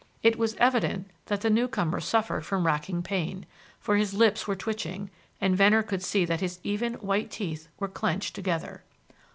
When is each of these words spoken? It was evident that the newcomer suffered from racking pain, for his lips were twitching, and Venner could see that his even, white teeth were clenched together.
It 0.23 0.35
was 0.35 0.55
evident 0.55 1.11
that 1.27 1.41
the 1.41 1.49
newcomer 1.51 1.99
suffered 1.99 2.43
from 2.43 2.65
racking 2.65 3.03
pain, 3.03 3.45
for 3.79 3.97
his 3.97 4.15
lips 4.15 4.47
were 4.47 4.55
twitching, 4.55 5.11
and 5.39 5.55
Venner 5.55 5.83
could 5.83 6.01
see 6.01 6.25
that 6.25 6.41
his 6.41 6.57
even, 6.63 6.95
white 6.95 7.29
teeth 7.29 7.67
were 7.77 7.87
clenched 7.87 8.33
together. 8.33 8.83